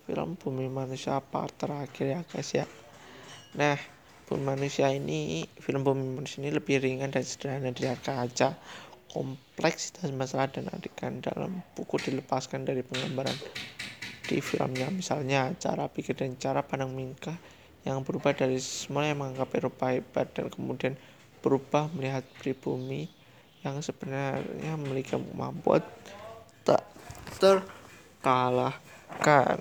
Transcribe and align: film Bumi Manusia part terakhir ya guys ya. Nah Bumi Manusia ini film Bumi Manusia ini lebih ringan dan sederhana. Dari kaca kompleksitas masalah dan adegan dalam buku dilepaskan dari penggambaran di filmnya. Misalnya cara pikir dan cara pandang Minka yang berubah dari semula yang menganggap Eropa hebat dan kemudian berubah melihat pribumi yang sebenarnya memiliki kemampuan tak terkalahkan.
film 0.00 0.40
Bumi 0.40 0.72
Manusia 0.72 1.20
part 1.20 1.52
terakhir 1.58 2.06
ya 2.06 2.20
guys 2.24 2.50
ya. 2.56 2.64
Nah 3.58 3.76
Bumi 4.24 4.56
Manusia 4.56 4.88
ini 4.88 5.44
film 5.60 5.84
Bumi 5.84 6.16
Manusia 6.16 6.40
ini 6.40 6.54
lebih 6.54 6.80
ringan 6.80 7.12
dan 7.12 7.26
sederhana. 7.26 7.68
Dari 7.68 7.92
kaca 8.00 8.56
kompleksitas 9.12 10.08
masalah 10.16 10.48
dan 10.48 10.72
adegan 10.72 11.20
dalam 11.20 11.60
buku 11.76 12.00
dilepaskan 12.00 12.64
dari 12.64 12.80
penggambaran 12.80 13.36
di 14.24 14.40
filmnya. 14.40 14.88
Misalnya 14.88 15.52
cara 15.60 15.92
pikir 15.92 16.16
dan 16.16 16.40
cara 16.40 16.64
pandang 16.64 16.96
Minka 16.96 17.36
yang 17.84 18.00
berubah 18.06 18.32
dari 18.32 18.56
semula 18.62 19.12
yang 19.12 19.20
menganggap 19.20 19.52
Eropa 19.58 19.92
hebat 19.92 20.32
dan 20.32 20.48
kemudian 20.48 20.96
berubah 21.42 21.90
melihat 21.92 22.22
pribumi 22.38 23.10
yang 23.66 23.82
sebenarnya 23.82 24.78
memiliki 24.78 25.18
kemampuan 25.18 25.82
tak 26.62 26.86
terkalahkan. 27.42 29.58